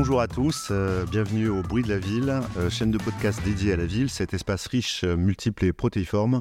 [0.00, 3.74] Bonjour à tous, euh, bienvenue au Bruit de la Ville, euh, chaîne de podcast dédiée
[3.74, 6.40] à la ville, cet espace riche, euh, multiple et protéiforme.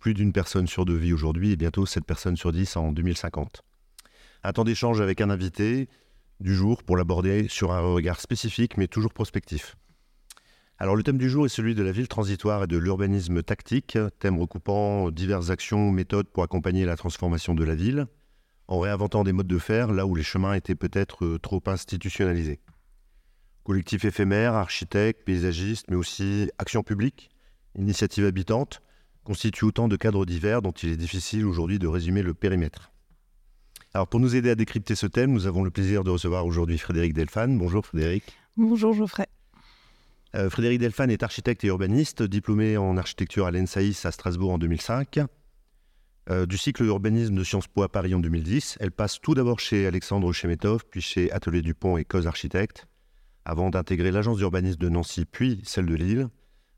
[0.00, 3.62] Plus d'une personne sur deux vit aujourd'hui et bientôt 7 personnes sur 10 en 2050.
[4.42, 5.88] Un temps d'échange avec un invité
[6.40, 9.76] du jour pour l'aborder sur un regard spécifique mais toujours prospectif.
[10.76, 13.98] Alors le thème du jour est celui de la ville transitoire et de l'urbanisme tactique,
[14.18, 18.08] thème recoupant diverses actions, méthodes pour accompagner la transformation de la ville,
[18.66, 22.58] en réinventant des modes de faire là où les chemins étaient peut-être trop institutionnalisés.
[23.64, 27.30] Collectifs éphémères, architectes, paysagistes, mais aussi actions publiques,
[27.76, 28.80] initiatives habitantes,
[29.24, 32.90] constituent autant de cadres divers dont il est difficile aujourd'hui de résumer le périmètre.
[33.92, 36.78] Alors pour nous aider à décrypter ce thème, nous avons le plaisir de recevoir aujourd'hui
[36.78, 37.58] Frédéric Delphane.
[37.58, 38.24] Bonjour Frédéric.
[38.56, 39.26] Bonjour Geoffrey.
[40.36, 44.58] Euh, Frédéric Delphane est architecte et urbaniste, diplômé en architecture à l'ENSAIS à Strasbourg en
[44.58, 45.20] 2005.
[46.30, 49.58] Euh, du cycle urbanisme de Sciences Po à Paris en 2010, elle passe tout d'abord
[49.58, 52.86] chez Alexandre Chemetov, puis chez Atelier Dupont et Cause Architectes,
[53.50, 56.28] avant d'intégrer l'agence d'urbanisme de Nancy, puis celle de Lille,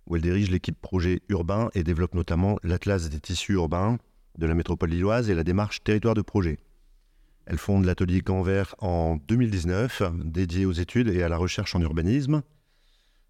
[0.06, 3.98] où elle dirige l'équipe projet urbain et développe notamment l'Atlas des tissus urbains
[4.38, 6.58] de la métropole lilloise et la démarche territoire de projet.
[7.44, 12.40] Elle fonde l'atelier Canvert en 2019, dédié aux études et à la recherche en urbanisme.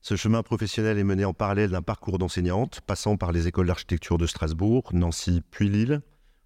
[0.03, 4.19] Ce chemin professionnel est mené en parallèle d'un parcours d'enseignante, passant par les écoles d'architecture
[4.19, 6.01] de Strasbourg, Nancy puis Lille,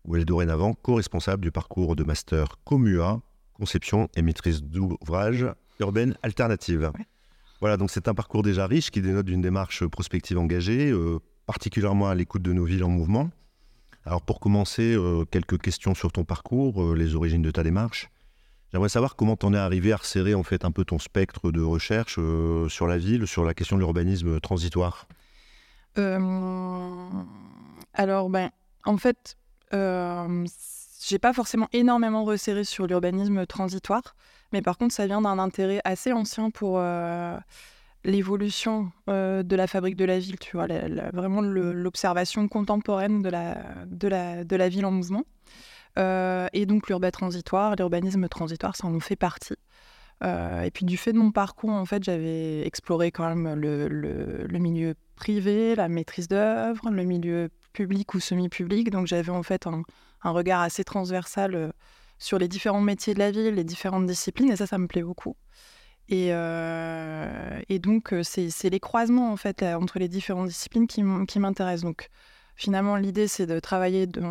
[0.07, 3.21] où elle est dorénavant co-responsable du parcours de master COMUA,
[3.53, 5.47] conception et maîtrise d'ouvrage
[5.81, 6.93] urbaine alternative.
[7.61, 12.09] Voilà, donc c'est un parcours déjà riche qui dénote d'une démarche prospective engagée, euh, particulièrement
[12.09, 13.31] à l'écoute de nos villes en mouvement.
[14.05, 18.11] Alors pour commencer, euh, quelques questions sur ton parcours, euh, les origines de ta démarche.
[18.73, 21.51] J'aimerais savoir comment tu en es arrivé à resserrer en fait un peu ton spectre
[21.51, 22.19] de recherche
[22.69, 25.07] sur la ville, sur la question de l'urbanisme transitoire.
[25.97, 27.25] alors
[28.29, 28.51] ben,
[28.85, 29.39] en fait,
[29.71, 34.17] j'ai pas forcément énormément resserré sur l'urbanisme transitoire.
[34.57, 37.37] Mais par contre, ça vient d'un intérêt assez ancien pour euh,
[38.05, 40.67] l'évolution euh, de la fabrique de la ville, tu vois,
[41.13, 43.29] vraiment l'observation contemporaine de
[44.09, 45.25] la, ville en mouvement.
[45.99, 49.57] Euh, et donc l'urbain transitoire, l'urbanisme transitoire, ça en fait partie.
[50.25, 54.95] et puis du fait de mon parcours, en fait, j'avais exploré quand même le, milieu
[55.17, 58.89] privé, la maîtrise d'œuvre, le milieu public ou semi-public.
[58.89, 59.83] Donc j'avais en fait un,
[60.31, 61.75] regard assez transversal
[62.19, 65.03] sur les différents métiers de la ville, les différentes disciplines, et ça, ça me plaît
[65.03, 65.37] beaucoup.
[66.09, 71.85] Et, euh, donc, euh, c'est les croisements, en fait, entre les différentes disciplines qui m'intéressent.
[71.85, 72.09] Donc,
[72.55, 74.23] finalement, l'idée, c'est de travailler de,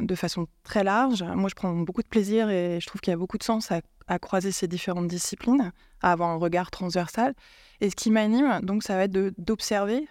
[0.00, 1.22] de, façon très large.
[1.22, 3.70] Moi, je prends beaucoup de plaisir et je trouve qu'il y a beaucoup de sens
[3.70, 5.72] à, à, croiser ces différentes disciplines,
[6.02, 7.34] à avoir un regard transversal.
[7.80, 10.08] Et ce qui m'anime, donc, ça va être d'observer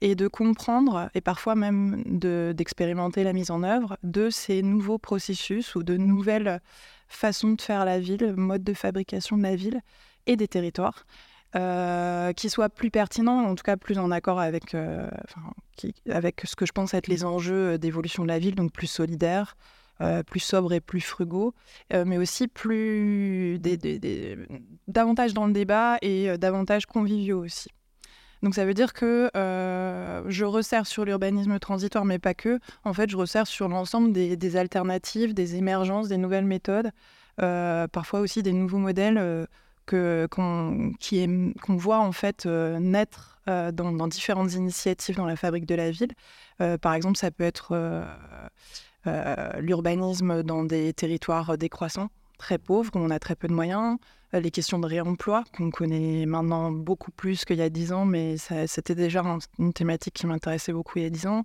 [0.00, 2.02] et de comprendre, et parfois même
[2.54, 6.60] d'expérimenter la mise en œuvre de ces nouveaux processus ou de nouvelles
[7.08, 9.80] façons de faire la ville, mode de fabrication de la ville
[10.26, 11.04] et des territoires,
[11.56, 15.10] euh, qui soient plus pertinents, en tout cas plus en accord avec, euh,
[16.08, 19.56] avec ce que je pense être les enjeux d'évolution de la ville, donc plus solidaires,
[20.00, 21.52] euh, plus sobres et plus frugaux,
[21.92, 23.60] mais aussi plus
[24.86, 27.68] davantage dans le débat et davantage conviviaux aussi.
[28.42, 32.58] Donc ça veut dire que euh, je resserre sur l'urbanisme transitoire, mais pas que.
[32.84, 36.90] En fait, je resserre sur l'ensemble des, alternatives, des émergences, des nouvelles méthodes,
[37.42, 40.94] euh, parfois aussi des nouveaux modèles euh, qu'on,
[41.68, 46.12] voit en fait naître dans, dans, différentes initiatives dans la fabrique de la ville.
[46.80, 47.74] par exemple, ça peut être
[49.58, 53.98] l'urbanisme dans des territoires décroissants très pauvres, où on a très peu de moyens,
[54.32, 58.36] les questions de réemploi, qu'on connaît maintenant beaucoup plus qu'il y a dix ans, mais
[58.66, 59.24] c'était déjà
[59.58, 61.44] une thématique qui m'intéressait beaucoup il y a dix ans.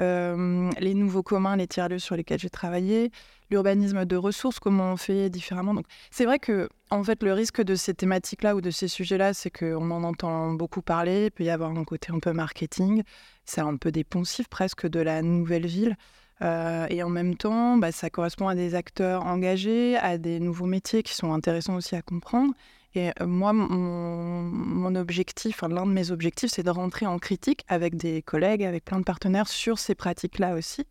[0.00, 3.12] Euh, les nouveaux communs, les tiers-lieux sur lesquels j'ai travaillé,
[3.50, 5.74] l'urbanisme de ressources, comment on fait différemment.
[5.74, 9.34] Donc, c'est vrai que, en fait, le risque de ces thématiques-là ou de ces sujets-là,
[9.34, 11.26] c'est qu'on en entend beaucoup parler.
[11.26, 13.04] Il peut y avoir un côté un peu marketing.
[13.44, 15.96] C'est un peu des poncifs presque de la nouvelle ville.
[16.42, 20.66] Euh, et en même temps, bah, ça correspond à des acteurs engagés, à des nouveaux
[20.66, 22.52] métiers qui sont intéressants aussi à comprendre.
[22.94, 27.96] Et euh, moi, mon, objectif, l'un de mes objectifs, c'est de rentrer en critique avec
[27.96, 30.84] des collègues, avec plein de partenaires sur ces pratiques-là aussi.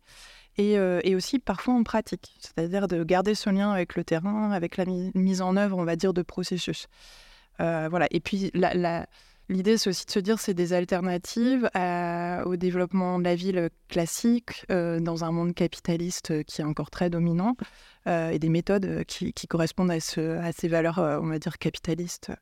[0.56, 4.76] Et, euh, aussi parfois en pratique, c'est-à-dire de garder ce lien avec le terrain, avec
[4.76, 6.88] la mise en œuvre, on va dire, de processus.
[7.58, 8.06] voilà.
[8.10, 9.06] Et puis, la
[9.50, 11.68] L'idée, c'est aussi de se dire c'est des alternatives
[12.46, 17.10] au développement de la ville classique euh, dans un monde capitaliste qui est encore très
[17.10, 17.54] dominant
[18.06, 22.32] euh, et des méthodes qui, correspondent à, ces valeurs, euh, on va dire, capitalistes.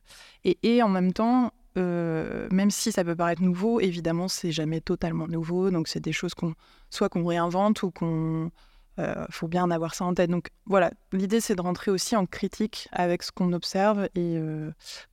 [0.45, 5.71] Et, en même temps, même si ça peut paraître nouveau, évidemment, c'est jamais totalement nouveau.
[5.71, 6.53] Donc, c'est des choses qu'on
[6.89, 8.49] soit qu'on réinvente ou qu'on
[8.97, 10.29] Il faut bien avoir ça en tête.
[10.29, 14.37] Donc voilà, l'idée c'est de rentrer aussi en critique avec ce qu'on observe et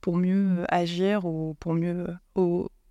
[0.01, 2.07] pour mieux agir ou pour mieux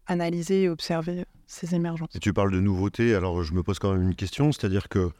[0.07, 2.09] analyser et observer ces émergences.
[2.15, 5.11] Et tu parles de nouveautés, alors je me pose quand même une question, c'est-à-dire que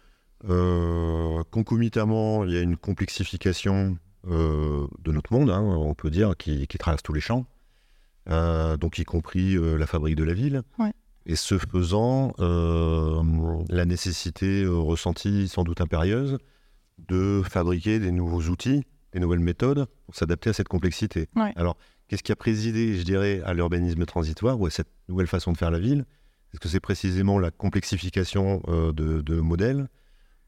[1.51, 3.97] concomitamment, il y a une complexification
[4.27, 7.47] de notre monde, hein, on peut dire, qui, qui, traverse tous les champs.
[8.29, 10.63] Euh, donc y compris euh, la fabrique de la ville.
[11.27, 13.23] Et ce faisant, euh,
[13.69, 16.39] la nécessité ressentie sans doute impérieuse
[17.09, 21.29] de fabriquer des nouveaux outils, des nouvelles méthodes pour s'adapter à cette complexité.
[21.57, 21.77] Alors,
[22.09, 25.59] qu'est-ce qui a présidé, je dirais, à l'urbanisme transitoire ou à cette nouvelle façon de
[25.59, 26.05] faire la ville?
[26.53, 29.89] Est-ce que c'est précisément la complexification de, modèles?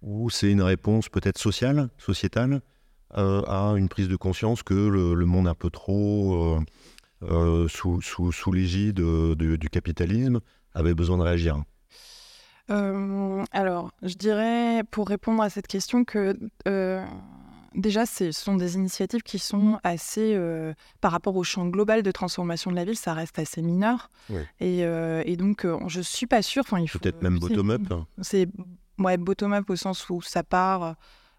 [0.03, 2.61] Ou c'est une réponse peut-être sociale, sociétale,
[3.11, 6.59] à une prise de conscience que le, le monde un peu trop
[7.25, 10.41] euh, sous, sous, sous l'égide euh, du capitalisme
[10.75, 11.63] avait besoin de réagir
[12.71, 16.37] euh, Alors, je dirais, pour répondre à cette question, que
[17.75, 20.39] déjà, ce sont des initiatives qui sont assez,
[21.01, 24.11] par rapport au champ global de transformation de la ville, ça reste assez mineur.
[24.61, 26.65] Et, et, donc, je ne suis pas sûre.
[26.65, 27.83] Peut-être même bottom-up.
[28.21, 28.49] C'est
[28.99, 30.97] ouais, bottom-up au sens où ça part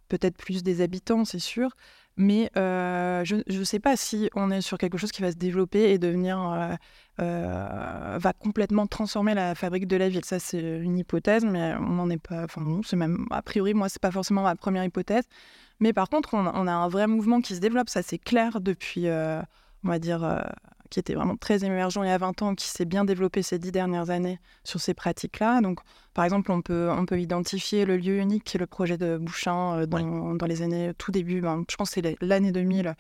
[0.09, 1.71] peut-être plus des habitants, c'est sûr.
[2.15, 5.37] Mais euh, je ne sais pas si on est sur quelque chose qui va se
[5.37, 6.39] développer et devenir.
[6.39, 6.75] Euh,
[7.21, 10.25] euh, va complètement transformer la fabrique de la ville.
[10.25, 12.43] Ça, c'est une hypothèse, mais on n'en est pas.
[12.43, 13.27] Enfin, non, c'est même.
[13.31, 15.23] A priori, moi, c'est pas forcément ma première hypothèse.
[15.79, 17.89] Mais par contre, on, on, a un vrai mouvement qui se développe.
[17.89, 20.43] Ça, c'est clair depuis, on va dire,
[20.93, 23.57] qui était vraiment très émergent il y a 20 ans, qui s'est bien développé ces
[23.57, 25.59] dix dernières années sur ces pratiques-là.
[25.61, 25.79] Donc,
[26.13, 29.17] par exemple, on peut, on peut identifier le lieu unique, qui est le projet de
[29.17, 32.93] Bouchin euh, dans, dans, les années tout début, ben, je pense que c'est l'année 2000,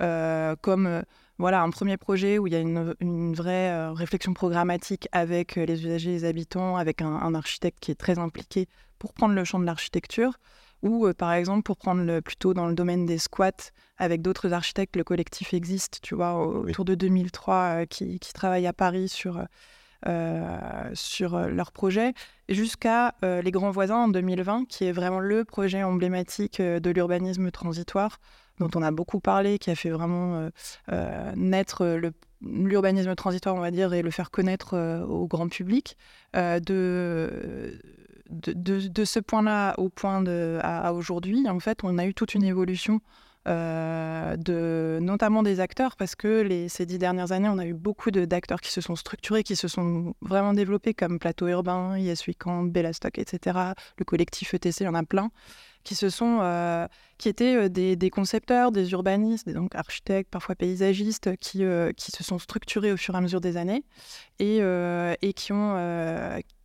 [0.00, 1.02] euh, comme euh,
[1.38, 5.84] voilà, un premier projet où il y a une, une vraie réflexion programmatique avec les
[5.84, 8.68] usagers les habitants, avec un, un architecte qui est très impliqué
[9.00, 10.34] pour prendre le champ de l'architecture
[10.82, 14.52] ou euh, par exemple pour prendre le, plutôt dans le domaine des squats avec d'autres
[14.52, 19.08] architectes, le collectif existe, tu vois, autour de 2003, euh, qui, qui travaillent à Paris
[19.08, 19.44] sur,
[20.06, 22.14] euh, sur leur projet,
[22.48, 28.18] jusqu'à Les Grands Voisins en 2020, qui est vraiment le projet emblématique de l'urbanisme transitoire,
[28.58, 30.48] dont on a beaucoup parlé, qui a fait vraiment
[31.36, 32.00] naître
[32.40, 35.96] l'urbanisme transitoire, on va dire, et le faire connaître au grand public,
[36.34, 37.78] de
[38.30, 42.44] de, ce point-là au point de, à, aujourd'hui, en fait, on a eu toute une
[42.44, 43.00] évolution
[43.48, 47.72] euh, de, notamment des acteurs, parce que les, ces dix dernières années, on a eu
[47.72, 52.26] beaucoup d'acteurs qui se sont structurés, qui se sont vraiment développés, comme Plateau Urbain, Yes
[52.26, 53.58] Weekend, Bellastock, etc.
[53.96, 55.30] Le collectif ETC, il y en a plein,
[55.84, 56.86] qui, se sont, euh,
[57.16, 61.64] qui étaient euh, des, concepteurs, des urbanistes, des donc architectes, parfois paysagistes, qui,
[61.96, 63.84] qui se sont structurés au fur et à mesure des années
[64.38, 65.76] et, et qui ont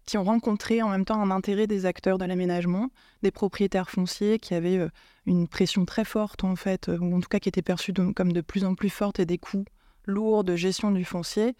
[0.06, 2.90] qui ont rencontré en même temps un intérêt des acteurs de l'aménagement,
[3.24, 4.90] des propriétaires fonciers qui avaient euh,
[5.26, 8.32] une pression très forte en fait, euh, ou en tout cas qui étaient perçus comme
[8.32, 9.66] de plus en plus forte et des coûts
[10.06, 11.56] lourds de gestion du foncier.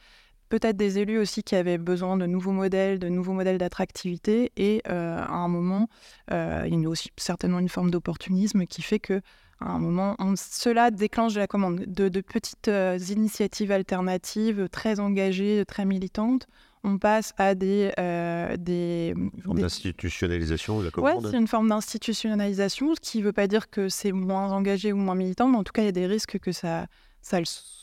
[0.50, 4.52] Peut-être des élus aussi qui avaient besoin de nouveaux modèles, de nouveaux modèles d'attractivité.
[4.58, 5.90] Et euh, à un moment,
[6.30, 9.22] il y a aussi certainement une forme d'opportunisme qui fait que
[9.60, 12.70] à un moment, cela déclenche de la commande de, de petites
[13.10, 16.46] initiatives alternatives très engagées, très militantes,
[16.86, 17.92] on passe à des...
[18.00, 23.20] Euh, des une forme d'institutionnalisation de la commande Oui, c'est une forme d'institutionnalisation, ce qui
[23.20, 25.82] ne veut pas dire que c'est moins engagé ou moins militant, mais en tout cas,
[25.82, 26.86] il y a des risques que ça,
[27.22, 27.40] ça,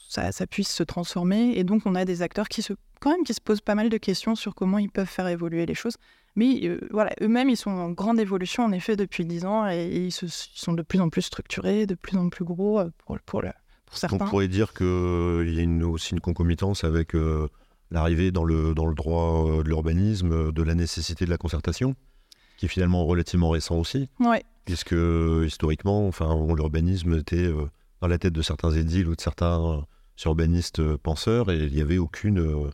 [0.09, 1.59] ça, puisse se transformer.
[1.59, 3.89] Et donc, on a des acteurs qui se, quand même, qui se posent pas mal
[3.89, 5.97] de questions sur comment ils peuvent faire évoluer les choses.
[6.37, 9.87] Mais euh, voilà, eux-mêmes, ils sont en grande évolution, en effet, depuis 10 ans, et,
[9.87, 13.43] ils, sont de plus en plus structurés, de plus en plus gros euh, pour, pour,
[13.85, 14.25] pour certains.
[14.25, 14.87] On pourrait dire qu'il
[15.53, 17.15] y a une, aussi une concomitance avec
[17.93, 21.39] l'arrivée dans le, dans le droit euh, de l'urbanisme euh, de la nécessité de la
[21.39, 21.95] concertation,
[22.57, 24.09] qui est finalement relativement récent aussi.
[24.65, 24.95] Puisque
[25.45, 27.69] historiquement, enfin, l'urbanisme était euh,
[28.01, 29.85] dans la tête de certains édiles ou de certains
[30.25, 32.71] urbanistes penseurs et il n'y avait aucune,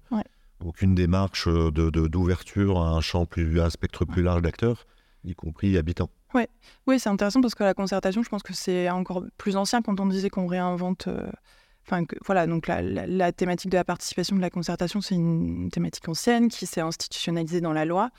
[0.65, 4.87] aucune démarche d'ouverture de, à un champ plus, à un spectre plus large d'acteurs,
[5.25, 6.11] y compris habitants.
[6.35, 6.49] Ouais.
[6.87, 9.99] Oui, c'est intéressant parce que la concertation, je pense que c'est encore plus ancien quand
[10.01, 11.09] on disait qu'on réinvente
[12.25, 16.67] voilà, donc la, thématique de la participation, de la concertation, c'est une thématique ancienne qui
[16.67, 18.11] s'est institutionnalisée dans la loi.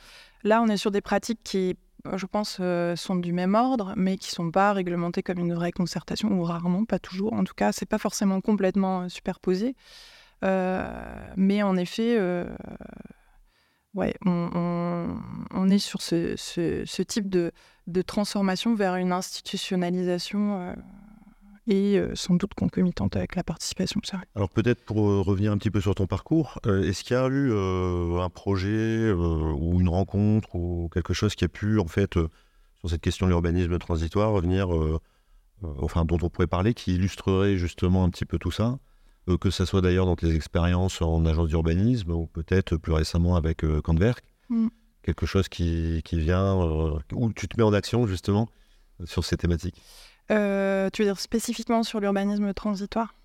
[0.44, 1.78] Là, on est sur des pratiques qui,
[2.16, 5.54] je pense, euh, sont du même ordre, mais qui ne sont pas réglementées comme une
[5.54, 7.34] vraie concertation, ou rarement, pas toujours.
[7.34, 9.76] En tout cas, c'est pas forcément complètement euh, superposé.
[10.44, 10.90] Euh,
[11.36, 12.18] mais en effet,
[13.94, 17.52] ouais, on, est sur ce, type de,
[17.88, 20.76] de, transformation vers une institutionnalisation
[21.70, 24.02] et euh, sans doute concomitante avec la participation.
[24.04, 24.20] Ça.
[24.36, 27.20] Alors peut-être pour euh, revenir un petit peu sur ton parcours, euh, est-ce qu'il y
[27.20, 27.54] a eu
[28.20, 33.02] un projet ou une rencontre ou quelque chose qui a pu en fait sur cette
[33.02, 34.70] question de l'urbanisme transitoire, revenir,
[35.62, 38.80] enfin, dont on pourrait parler, qui illustrerait justement un petit peu tout ça
[39.38, 43.64] que ce soit d'ailleurs dans tes expériences en agence d'urbanisme ou peut-être plus récemment avec
[43.64, 43.82] euh,
[44.50, 44.68] mm.
[45.04, 46.56] quelque chose qui, qui vient,
[47.14, 48.48] où tu te mets en action justement
[49.04, 49.82] sur ces thématiques?
[50.30, 53.16] Tu veux dire spécifiquement sur l'urbanisme transitoire?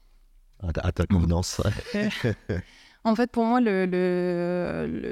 [0.63, 1.61] À ta convenance.
[3.07, 3.87] En fait, pour moi, le,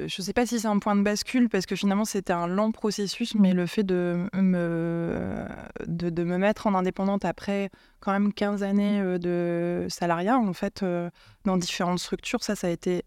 [0.08, 2.46] je ne sais pas si c'est un point de bascule, parce que finalement, c'était un
[2.46, 5.44] lent processus, mais le fait de me,
[5.86, 7.68] de, me mettre en indépendante après
[8.00, 11.10] quand même 15 années euh, de salariat, en fait, euh,
[11.44, 13.04] dans différentes structures, ça, ça a été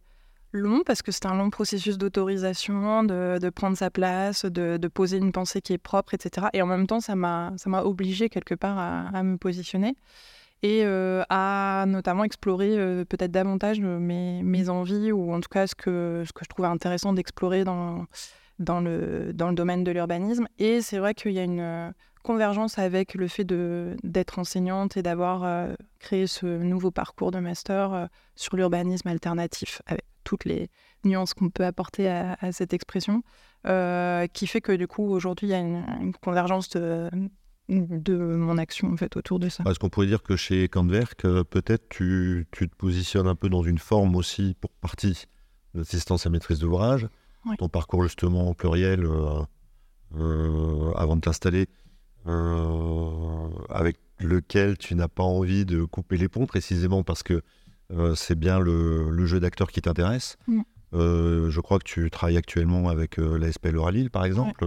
[0.56, 5.32] long, parce que c'était un long processus d'autorisation, de, prendre sa place, de, poser une
[5.32, 6.48] pensée qui est propre, etc.
[6.54, 9.96] Et en même temps, ça m'a obligé quelque part à me positionner
[10.66, 15.50] et euh, à notamment explorer euh, peut-être davantage euh, mes, mes, envies ou en tout
[15.50, 18.06] cas ce que, ce que je trouvais intéressant d'explorer dans,
[18.58, 20.48] dans, le, dans le domaine de l'urbanisme.
[20.58, 21.94] Et c'est vrai qu'il y a une
[22.24, 25.68] convergence avec le fait d'être enseignante et d'avoir
[26.00, 29.84] créé ce nouveau parcours de master sur l'urbanisme alternatif
[30.25, 30.70] toutes les
[31.05, 33.24] nuances qu'on peut apporter à, cette expression,
[33.63, 37.10] qui fait que du coup aujourd'hui il y a une, une convergence de,
[37.70, 39.63] de mon action en fait autour de ça.
[39.65, 43.50] Est-ce qu'on pourrait dire que chez Kantwerk, euh, peut-être tu, tu, te positionnes un peu
[43.50, 45.25] dans une forme aussi pour partie
[45.74, 47.08] d'assistance à maîtrise d'ouvrage,
[47.58, 49.41] ton parcours justement pluriel euh,
[50.17, 51.67] euh, avant de t'installer,
[52.25, 57.41] avec lequel tu n'as pas envie de couper les ponts précisément parce que
[58.15, 60.38] c'est bien le, le jeu d'acteur qui t'intéresse.
[60.48, 60.62] Mm.
[60.94, 64.65] je crois que tu travailles actuellement avec la SPL Lille par exemple.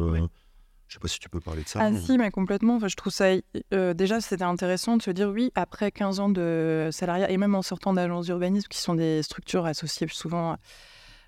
[0.88, 1.80] Je ne sais pas si tu peux parler de ça.
[1.82, 2.76] Ah si, mais complètement.
[2.76, 3.26] Enfin, je trouve ça...
[3.74, 7.54] Euh, déjà, c'était intéressant de se dire, oui, après 15 ans de salariat, et même
[7.54, 10.56] en sortant d'agences d'urbanisme, qui sont des structures associées souvent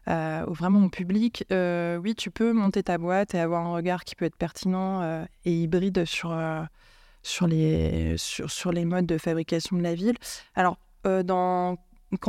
[0.09, 4.05] euh, vraiment au public, euh, oui, tu peux monter ta boîte et avoir un regard
[4.05, 6.35] qui peut être pertinent et hybride sur,
[7.23, 10.17] sur, les, sur, sur les modes de fabrication de la ville.
[10.55, 11.77] Alors, dans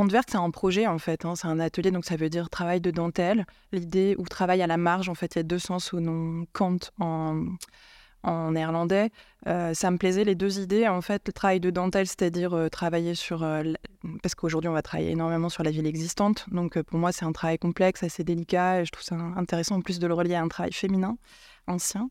[0.08, 2.80] verte, c'est un projet en fait, hein, c'est un atelier, donc ça veut dire travail
[2.80, 3.46] de dentelle.
[3.72, 6.46] L'idée, ou travail à la marge, en fait, il y a deux sens au nom
[6.52, 7.44] Kant en,
[8.22, 9.10] en néerlandais.
[9.46, 10.86] Euh, ça me plaisait les deux idées.
[10.88, 13.42] En fait, le travail de dentelle, c'est-à-dire euh, travailler sur.
[13.42, 13.62] Euh,
[14.22, 16.46] parce qu'aujourd'hui, on va travailler énormément sur la ville existante.
[16.50, 18.80] Donc, pour moi, c'est un travail complexe, assez délicat.
[18.80, 21.16] Et je trouve ça intéressant en plus de le relier à un travail féminin,
[21.66, 22.08] ancien.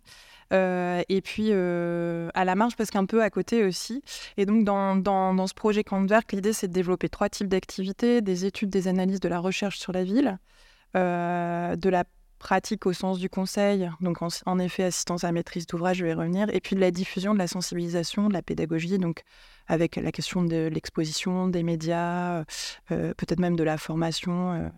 [0.51, 4.03] Euh, et puis euh, à la marge, parce qu'un peu à côté aussi.
[4.37, 8.45] Et donc dans, dans, ce projet Canvert, l'idée c'est de développer trois types d'activités, des
[8.45, 10.39] études, des analyses, de la recherche sur la ville,
[10.97, 12.03] euh, de la
[12.39, 16.49] pratique au sens du conseil, donc en, effet assistance à maîtrise d'ouvrage, je vais revenir,
[16.51, 19.21] et puis de la diffusion, de la sensibilisation, de la pédagogie, donc
[19.67, 22.43] avec la question de l'exposition, des médias,
[22.87, 24.71] peut-être même de la formation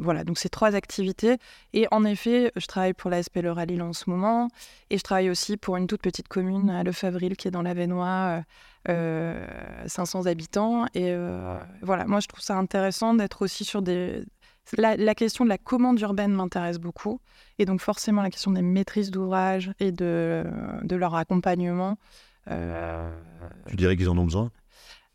[0.00, 1.36] voilà, donc c'est trois activités.
[1.72, 4.48] Et en effet, je travaille pour l'ASP Le Lille en ce moment.
[4.90, 8.42] Et je travaille aussi pour une toute petite commune à Lefebvre qui est dans l'Avenois,
[8.88, 9.46] euh,
[9.86, 10.86] 500 euh, habitants.
[10.94, 14.24] Et euh, voilà, moi je trouve ça intéressant d'être aussi sur des.
[14.76, 17.20] La, question de la commande urbaine m'intéresse beaucoup.
[17.58, 20.44] Et donc forcément la question des maîtrises d'ouvrage et de,
[20.82, 21.98] de leur accompagnement.
[22.50, 23.10] Euh,
[23.66, 24.50] tu dirais qu'ils en ont besoin?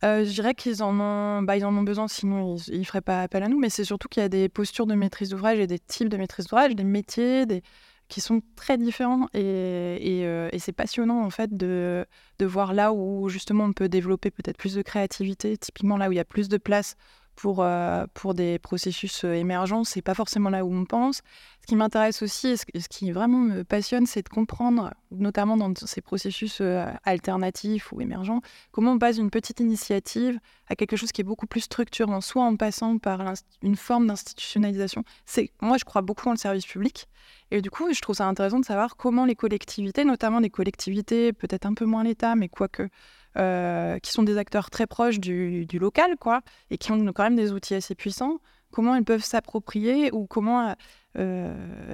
[0.03, 3.21] Euh, je dirais qu'ils en ont, bah, en ont besoin, sinon ils ne feraient pas
[3.21, 3.59] appel à nous.
[3.59, 6.17] Mais c'est surtout qu'il y a des postures de maîtrise d'ouvrage et des types de
[6.17, 7.63] maîtrise d'ouvrage, des métiers, des...
[8.07, 9.27] qui sont très différents.
[9.33, 12.05] Et, et, euh, c'est passionnant en fait de,
[12.39, 16.11] de voir là où justement on peut développer peut-être plus de créativité, typiquement là où
[16.11, 16.95] il y a plus de place
[17.35, 19.83] pour, euh, pour des processus euh, émergents.
[19.83, 21.21] C'est pas forcément là où on pense.
[21.61, 25.73] Ce qui m'intéresse aussi, et ce, qui vraiment me passionne, c'est de comprendre, notamment dans
[25.75, 31.11] ces processus euh, alternatifs ou émergents, comment on passe d'une petite initiative à quelque chose
[31.11, 33.21] qui est beaucoup plus structurant, soit en passant par
[33.61, 35.03] une forme d'institutionnalisation.
[35.25, 37.07] C'est moi, je crois beaucoup dans le service public,
[37.51, 41.33] et du coup, je trouve ça intéressant de savoir comment les collectivités, notamment les collectivités,
[41.33, 42.89] peut-être un peu moins l'État, mais quoique
[43.37, 47.35] euh, qui sont des acteurs très proches du, local, quoi, et qui ont quand même
[47.35, 48.39] des outils assez puissants,
[48.71, 50.75] comment elles peuvent s'approprier ou comment
[51.17, 51.53] euh,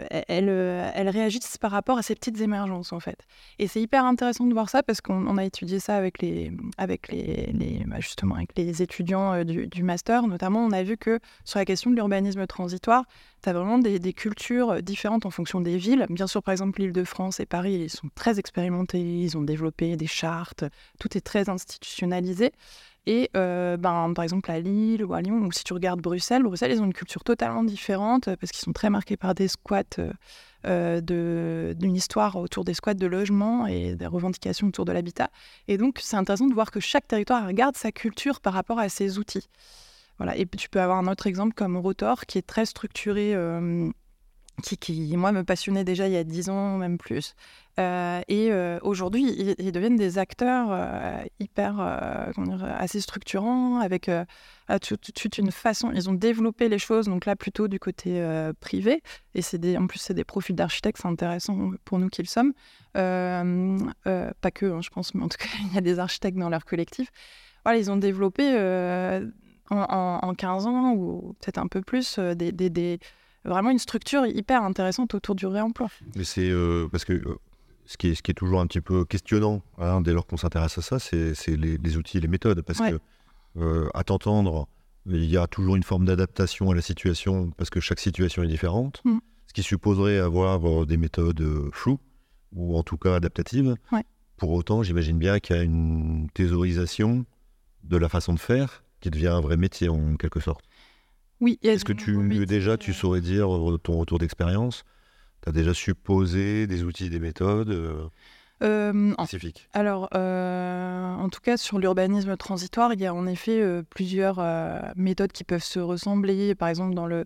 [0.10, 3.26] elles, elles, réagissent par rapport à ces petites émergences, en fait.
[3.60, 8.00] Et c'est hyper intéressant de voir ça parce qu'on a étudié ça avec les, bah,
[8.00, 10.28] justement avec les étudiants euh, du, master.
[10.28, 13.06] Notamment, on a vu que sur la question de l'urbanisme transitoire,
[13.44, 16.06] tu as vraiment des, cultures euh, différentes en fonction des villes.
[16.10, 19.44] Bien sûr, par exemple, l'île de France et Paris, ils sont très expérimentés, ils ont
[19.44, 20.64] développé des chartes,
[21.00, 22.52] tout est très institutionnalisé.
[23.08, 26.44] Et euh, ben, par exemple à Lille ou à Lyon, ou si tu regardes Bruxelles,
[26.44, 29.48] Bruxelles, ils ont une culture totalement différente euh, parce qu'ils sont très marqués par des
[29.48, 29.84] squats,
[30.64, 35.32] d'une histoire autour des squats de logement et des revendications autour de l'habitat.
[35.68, 38.88] Et donc, c'est intéressant de voir que chaque territoire regarde sa culture par rapport à
[38.88, 39.48] ses outils.
[40.22, 40.38] Voilà.
[40.38, 43.90] Et tu peux avoir un autre exemple comme Rotor, qui est très structuré, euh,
[44.62, 47.36] qui, moi, me passionnait déjà il y a dix ans, même plus.
[47.80, 54.10] Euh, et euh, aujourd'hui, ils, deviennent des acteurs euh, hyper, assez structurants, avec
[54.82, 55.92] toute, une façon.
[55.94, 58.24] Ils ont développé les choses, donc là, plutôt du côté
[58.60, 59.02] privé.
[59.36, 62.54] Et c'est en plus, c'est des profils d'architectes, c'est intéressant pour nous qui le sommes.
[62.94, 66.50] pas que, hein, je pense, mais en tout cas, il y a des architectes dans
[66.50, 67.10] leur collectif.
[67.64, 68.44] Voilà, ils ont développé
[69.70, 73.00] en, 15 ans, ou peut-être un peu plus, des
[73.50, 75.88] vraiment une structure hyper intéressante autour du réemploi.
[76.16, 77.40] Mais c'est euh, parce que euh,
[77.86, 80.38] ce, qui est, ce qui est toujours un petit peu questionnant hein, dès lors qu'on
[80.38, 82.62] s'intéresse à ça, c'est les, outils et les méthodes.
[82.62, 83.00] Parce que,
[83.58, 84.68] euh, à t'entendre,
[85.08, 88.48] il y a toujours une forme d'adaptation à la situation parce que chaque situation est
[88.48, 89.02] différente.
[89.04, 89.18] Mm.
[89.48, 92.00] Ce qui supposerait avoir des méthodes floues
[92.54, 93.76] ou en tout cas adaptatives.
[94.38, 97.26] Pour autant, j'imagine bien qu'il y a une thésaurisation
[97.84, 100.66] de la façon de faire qui devient un vrai métier en quelque sorte.
[101.42, 101.60] Oui.
[101.64, 103.48] Est-ce que tu déjà tu saurais dire
[103.84, 104.86] ton retour d'expérience?
[105.44, 108.08] Tu as déjà supposé des outils, des méthodes euh,
[108.62, 109.68] euh, spécifiques?
[109.74, 114.40] Alors, euh, en tout cas, sur l'urbanisme transitoire, il y a en effet plusieurs
[114.96, 116.56] méthodes qui peuvent se ressembler.
[116.56, 117.26] Par exemple, dans le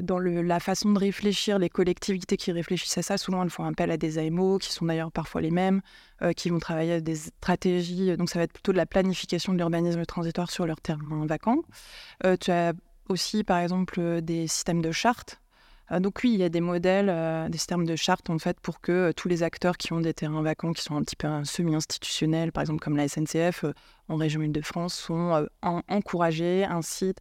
[0.00, 3.64] dans le, la façon de réfléchir, les collectivités qui réfléchissent à ça, souvent elles font
[3.64, 5.82] appel à des AMO, qui sont d'ailleurs parfois les mêmes,
[6.34, 8.16] qui vont travailler à des stratégies.
[8.16, 11.58] Donc ça va être plutôt de la planification de l'urbanisme transitoire sur leur terrain vacant.
[12.40, 12.72] tu as
[13.10, 15.40] aussi, par exemple, euh, des systèmes de chartes.
[15.92, 18.60] Euh, donc oui, il y a des modèles, euh, des systèmes de chartes en fait
[18.60, 21.28] pour que tous les acteurs qui ont des terrains vacants, qui sont un petit peu
[21.44, 23.64] semi-institutionnels, par exemple comme la SNCF
[24.08, 27.20] en région Île-de-France, sont encouragés, incitent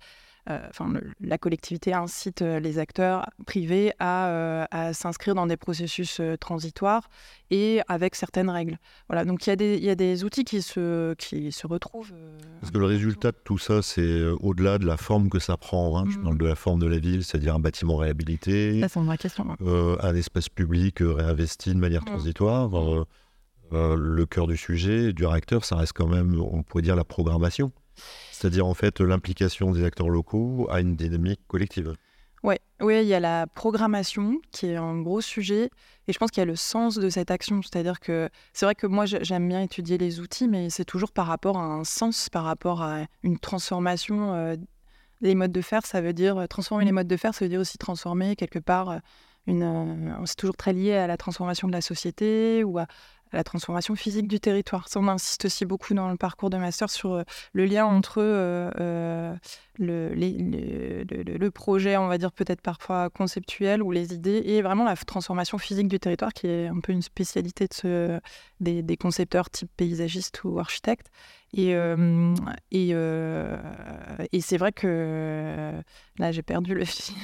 [0.50, 0.92] euh, enfin,
[1.22, 7.10] la collectivité incite euh, les acteurs privés à, euh, à s'inscrire dans des processus transitoires
[7.52, 8.78] et avec certaines règles.
[9.08, 12.14] Voilà, donc il y, a des, y a des outils qui se, qui se retrouvent.
[12.62, 16.00] Parce que le résultat de tout ça, c'est au-delà de la forme que ça prend.
[16.00, 16.24] Hein, Je mm.
[16.24, 20.50] parle de la forme de la ville, c'est-à-dire un bâtiment réhabilité, une question, un espace
[20.50, 22.06] public réinvesti de manière mm.
[22.06, 23.06] transitoire.
[23.72, 27.72] le cœur du sujet, du réacteur, ça reste quand même, on pourrait dire, la programmation.
[28.40, 31.94] C'est-à-dire en fait l'implication des acteurs locaux à une dynamique collective.
[32.42, 35.70] Oui, ouais, il y a la programmation qui est un gros sujet
[36.08, 37.62] et je pense qu'il y a le sens de cette action.
[37.62, 41.28] C'est-à-dire que c'est vrai que moi j'aime bien étudier les outils, mais c'est toujours par
[41.28, 44.34] rapport à un sens, par rapport à une transformation.
[44.34, 44.56] Euh,
[45.20, 47.50] des modes de faire, ça veut dire euh, transformer les modes de faire, ça veut
[47.50, 49.00] dire aussi transformer quelque part euh,
[49.48, 50.16] une.
[50.26, 52.88] c'est toujours très lié à la transformation de la société ou à,
[53.32, 54.88] la transformation physique du territoire.
[54.88, 58.22] Ça, on insiste aussi beaucoup dans le parcours de master sur euh, le lien entre
[59.82, 64.62] euh, euh, le, le, projet, on va dire peut-être parfois conceptuel ou les idées, et
[64.62, 68.20] vraiment la transformation physique du territoire, qui est un peu une spécialité de ce,
[68.60, 71.08] des, des, concepteurs type paysagistes ou architectes.
[71.54, 71.72] Et,
[72.72, 75.74] et, et c'est vrai que
[76.20, 77.16] là, j'ai perdu le fil.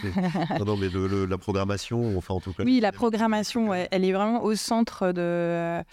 [0.60, 0.90] non, non, mais
[1.28, 2.64] la programmation, enfin en tout cas.
[2.64, 5.84] Oui, la programmation, elle est vraiment au centre de.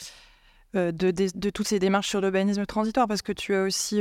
[0.74, 4.00] De, de, toutes ces démarches sur l'urbanisme transitoire parce que tu as aussi,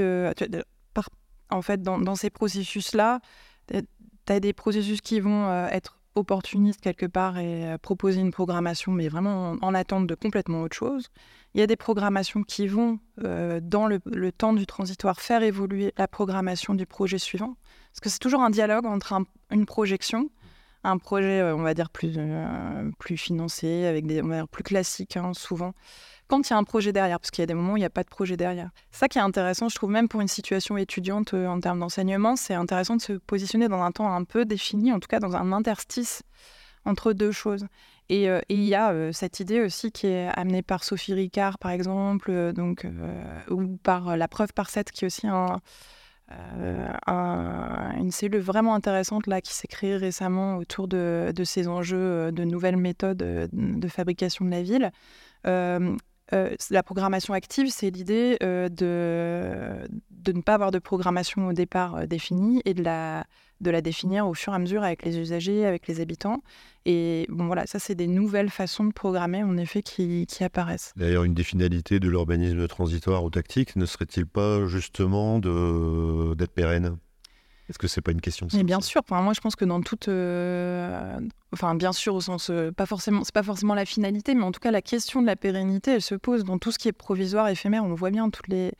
[1.51, 3.19] en fait, dans, ces processus-là,
[3.67, 3.83] tu
[4.27, 9.57] as des processus qui vont être opportunistes quelque part et proposer une programmation, mais vraiment
[9.61, 11.09] en attente de complètement autre chose.
[11.53, 13.99] Il y a des programmations qui vont, euh, dans le,
[14.31, 17.57] temps du transitoire, faire évoluer la programmation du projet suivant.
[17.91, 19.13] Parce que c'est toujours un dialogue entre
[19.51, 20.29] une projection,
[20.85, 24.47] un projet, euh, on va dire, plus, euh, plus financé, avec des, on va dire,
[24.47, 25.73] plus classiques, hein, souvent,
[26.31, 27.81] quand il y a un projet derrière, parce qu'il y a des moments où il
[27.81, 28.69] n'y a pas de projet derrière.
[28.89, 32.53] Ça qui est intéressant, je trouve, même pour une situation étudiante en termes d'enseignement, c'est
[32.53, 35.51] intéressant de se positionner dans un temps un peu défini, en tout cas dans un
[35.51, 36.23] interstice
[36.85, 37.65] entre deux choses.
[38.07, 42.53] Et, il y a cette idée aussi qui est amenée par Sophie Ricard, par exemple,
[42.53, 42.87] donc,
[43.49, 45.59] ou par La Preuve par 7, qui est aussi un,
[47.97, 52.77] une cellule vraiment intéressante là, qui s'est créée récemment autour de, ces enjeux de nouvelles
[52.77, 53.17] méthodes
[53.51, 54.91] de fabrication de la ville.
[56.31, 62.61] La programmation active, c'est l'idée de, de ne pas avoir de programmation au départ définie
[62.65, 63.25] et de la
[63.61, 66.43] de la définir au fur et à mesure avec les usagers, avec les habitants.
[66.85, 70.93] Et bon, voilà, ça, c'est des nouvelles façons de programmer, en effet, qui, apparaissent.
[70.95, 76.97] D'ailleurs, une des finalités de l'urbanisme transitoire ou tactique ne serait-il pas justement d'être pérenne?
[77.71, 79.01] Est-ce que c'est pas une question Mais bien sûr.
[79.09, 81.19] moi, je pense que dans toute, euh,
[81.53, 84.51] enfin, bien sûr, au sens, euh, pas forcément, c'est pas forcément la finalité, mais en
[84.51, 86.93] tout cas, la question de la pérennité, elle se pose dans tout ce qui est
[86.93, 87.83] provisoire, éphémère.
[87.83, 88.71] On voit bien toutes les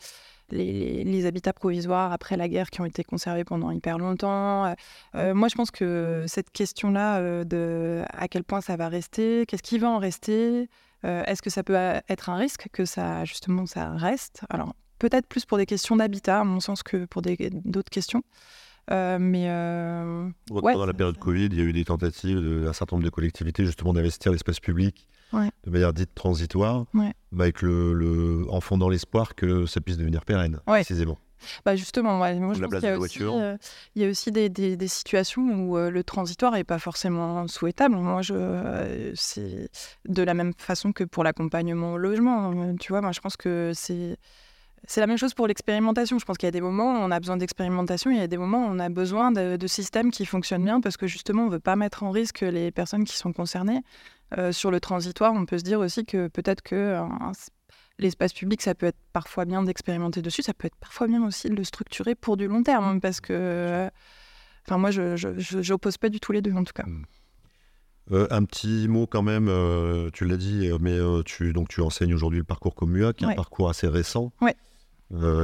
[0.52, 4.66] les, habitats provisoires après la guerre qui ont été conservés pendant hyper longtemps.
[4.66, 4.74] Euh,
[5.16, 9.46] euh, moi, je pense que cette question-là euh, de à quel point ça va rester,
[9.48, 10.70] qu'est-ce qui va en rester,
[11.04, 14.42] est-ce que ça peut être un risque que ça justement ça reste?
[14.52, 18.22] Alors peut-être plus pour des questions d'habitat, à mon sens, que pour d'autres questions.
[18.90, 19.48] Mais
[20.48, 23.66] pendant la période Covid, il y a eu des tentatives d'un certain nombre de collectivités
[23.66, 26.86] justement d'investir l'espace public de manière dite transitoire,
[27.34, 31.18] avec le, en fondant l'espoir que ça puisse devenir pérenne, précisément.
[31.66, 33.58] Bah justement, moi, je pense qu'il y, a aussi, euh,
[33.96, 37.96] il y a aussi des, des, situations où euh, le transitoire n'est pas forcément souhaitable.
[37.96, 39.70] Moi, je, euh, c'est
[40.08, 42.76] de la même façon que pour l'accompagnement au logement.
[42.80, 44.18] Tu vois, moi, je pense que c'est
[44.88, 46.20] c'est la même chose pour l'expérimentation.
[46.20, 48.28] Je pense qu'il y a des moments où on a besoin d'expérimentation, il y a
[48.28, 51.44] des moments où on a besoin de, de systèmes qui fonctionnent bien parce que justement,
[51.44, 53.82] on ne veut pas mettre en risque les personnes qui sont concernées.
[54.52, 56.98] sur le transitoire, on peut se dire aussi que peut-être que
[58.02, 61.50] l'espace public, ça peut être parfois bien d'expérimenter dessus, ça peut être parfois bien aussi
[61.50, 63.90] de le structurer pour du long terme, parce que,
[64.66, 66.84] enfin, moi, je n'oppose pas du tout les deux, en tout cas.
[66.84, 67.04] Hmm.
[68.12, 71.82] Euh, un petit mot quand même, euh, tu l'as dit, euh, mais tu, donc, tu
[71.82, 74.34] enseignes aujourd'hui le parcours Comua, qui est un parcours assez récent,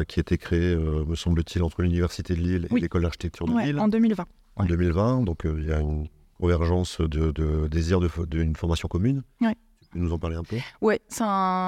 [0.08, 3.80] qui a été créé, me semble-t-il, entre l'Université de Lille et l'École d'architecture de Lille.
[3.80, 4.26] En 2020.
[4.56, 6.08] En 2020, donc il y a une
[6.40, 9.24] convergence de, de désir d'une formation commune.
[9.42, 9.54] Oui
[9.96, 10.58] nous en parler un peu?
[10.82, 11.24] Oui, c'est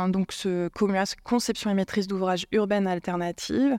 [0.10, 3.78] donc ce COMUAS, conception et maîtrise d'ouvrages urbaines alternatives.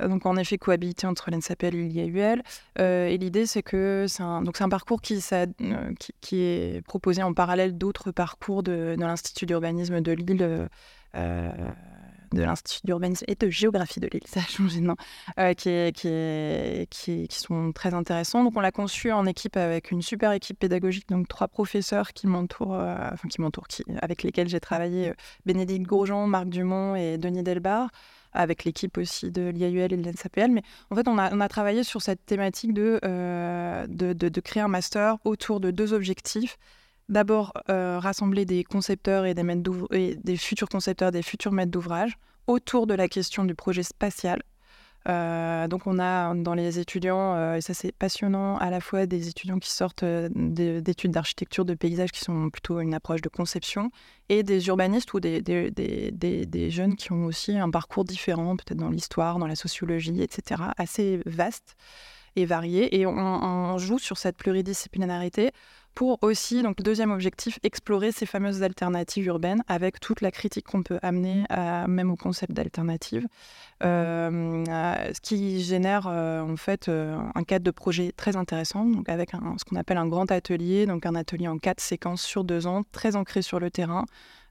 [0.00, 2.42] Euh, donc en effet cohabité entre l'ENSAPL et l'IAUL.
[2.78, 6.12] Euh, et l'idée c'est que c'est un, donc c'est un parcours qui, ça, euh, qui,
[6.20, 10.68] qui, est proposé en parallèle d'autres parcours de l'Institut d'urbanisme de Lille.
[12.32, 14.96] De l'Institut d'urbanisme et de géographie de l'île, ça a changé de nom,
[15.38, 18.44] euh, qui, qui, sont très intéressants.
[18.44, 22.26] Donc on l'a conçu en équipe avec une super équipe pédagogique, donc trois professeurs qui
[22.26, 23.68] m'entourent, euh, enfin qui m'entourent,
[24.00, 25.14] avec lesquels j'ai travaillé, euh,
[25.44, 27.90] Bénédicte Grosjean, Marc Dumont et Denis Delbar
[28.34, 30.50] avec l'équipe aussi de l'IAUL et de l'NSAPL.
[30.50, 32.98] Mais en fait, on a, travaillé sur cette thématique de,
[33.86, 36.56] de, créer un master autour de deux objectifs
[37.08, 39.42] d'abord euh, rassembler des concepteurs et des,
[39.92, 44.42] et des futurs concepteurs, des futurs maîtres d'ouvrage autour de la question du projet spatial.
[45.08, 49.06] Euh, donc on a dans les étudiants, euh, et ça c'est passionnant, à la fois
[49.06, 53.90] des étudiants qui sortent d'études d'architecture de paysage qui sont plutôt une approche de conception,
[54.28, 59.38] et des urbanistes ou des, jeunes qui ont aussi un parcours différent, peut-être dans l'histoire,
[59.38, 61.74] dans la sociologie, etc., assez vaste
[62.36, 62.98] et varié.
[62.98, 65.50] Et on joue sur cette pluridisciplinarité
[65.94, 70.82] pour aussi, donc deuxième objectif, explorer ces fameuses alternatives urbaines avec toute la critique qu'on
[70.82, 73.26] peut amener à, même au concept d'alternative,
[73.82, 74.64] euh,
[75.12, 79.32] ce qui génère euh, en fait euh, un cadre de projet très intéressant, donc avec
[79.32, 82.82] ce qu'on appelle un grand atelier, donc un atelier en quatre séquences sur deux ans,
[82.92, 84.06] très ancré sur le terrain,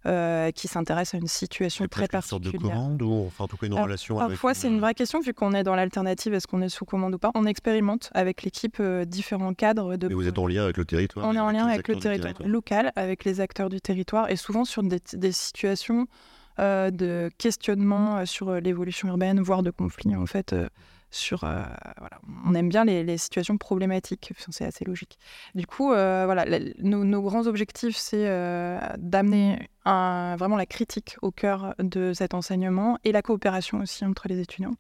[0.08, 2.40] euh, qui s'intéresse à une situation très particulière.
[2.40, 4.96] Une sorte de commande ou enfin en tout cas une relation Parfois, c'est une vraie
[4.96, 7.32] question vu qu'on est dans l'alternative, est-ce qu'on est sous commande ou pas?
[7.36, 10.08] On expérimente avec l'équipe euh, différents cadres de.
[10.08, 12.34] Mais vous êtes en lien avec le territoire On est en lien avec le territoire,
[12.44, 16.08] local, avec les acteurs du territoire et souvent sur des, des situations
[16.60, 20.56] euh, de questionnement sur l'évolution urbaine, voire de conflits en fait
[21.44, 21.64] Euh,
[22.46, 25.18] on aime bien les, situations problématiques, c'est assez logique.
[25.56, 26.46] Du coup, euh, voilà,
[26.80, 33.12] nos, grands objectifs, c'est euh, d'amener vraiment la critique au cœur de cet enseignement et
[33.12, 34.76] la coopération aussi entre les étudiants.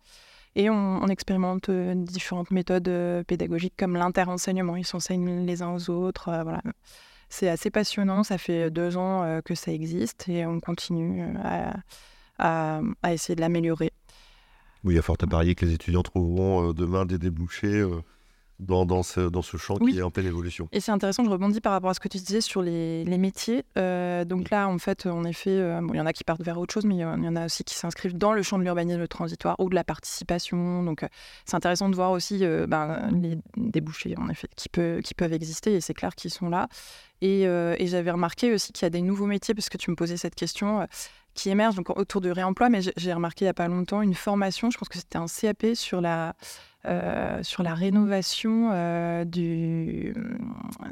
[0.55, 2.91] Et on, expérimente différentes méthodes
[3.25, 4.75] pédagogiques comme l'inter-enseignement.
[4.75, 6.29] Ils s'enseignent les uns aux autres.
[6.43, 6.61] voilà.
[7.29, 8.23] C'est assez passionnant.
[8.23, 11.25] Ça fait deux ans que ça existe et on continue
[12.37, 13.93] à essayer de l'améliorer.
[14.83, 17.81] Oui, il y a fort à parier que les étudiants trouveront euh, demain des débouchés
[17.81, 18.01] euh,
[18.59, 20.67] dans, dans, ce, dans ce champ qui est en pleine évolution.
[20.71, 23.17] Et c'est intéressant, je rebondis par rapport à ce que tu disais sur les, les
[23.19, 23.63] métiers.
[23.77, 26.73] Euh, donc là, en fait, en effet, il y en a qui partent vers autre
[26.73, 29.55] chose, mais il y en a aussi qui s'inscrivent dans le champ de l'urbanisme transitoire
[29.59, 30.83] ou de la participation.
[30.83, 31.05] Donc
[31.45, 35.73] c'est intéressant de voir aussi ben, les débouchés, en effet, qui, peut, qui peuvent exister,
[35.73, 36.67] et c'est clair qu'ils sont là.
[37.21, 39.95] Et, et j'avais remarqué aussi qu'il y a des nouveaux métiers, parce que tu me
[39.95, 40.87] posais cette question
[41.33, 44.13] qui émerge donc, autour du réemploi, mais j'ai remarqué il n'y a pas longtemps une
[44.13, 46.35] formation, je pense que c'était un CAP sur la,
[46.85, 50.15] euh, sur la rénovation euh, du.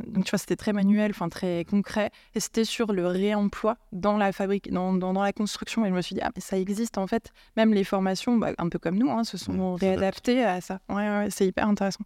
[0.06, 4.15] Donc, tu vois, c'était très manuel, enfin très concret, et c'était sur le réemploi dans
[4.15, 5.86] la fabrique, dans, dans, la construction.
[5.86, 7.32] Et je me suis dit, ah, mais ça existe en fait.
[7.58, 10.80] Même les formations, bah, un peu comme nous, hein, se sont réadaptées à ça.
[10.89, 12.04] Ouais, ouais, c'est hyper intéressant.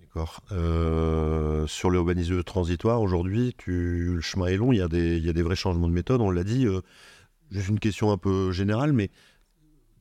[0.00, 0.40] D'accord.
[0.50, 5.30] Euh, sur l'urbanisme transitoire, aujourd'hui, le chemin est long, il y, a des, il y
[5.30, 6.66] a des vrais changements de méthode, on l'a dit.
[7.50, 9.10] Juste une question un peu générale, mais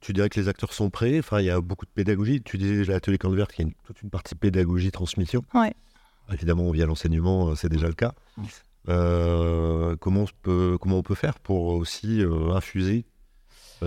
[0.01, 1.19] tu dirais que les acteurs sont prêts?
[1.19, 2.41] Enfin, il y a beaucoup de pédagogie.
[2.41, 5.43] Tu disais l'atelier Canvert, il y a toute une partie pédagogie, transmission.
[5.53, 5.73] Ouais.
[6.31, 8.13] Évidemment, via l'enseignement, euh, c'est déjà le cas.
[8.87, 13.05] Euh, comment, on peut, comment on peut faire pour aussi euh, infuser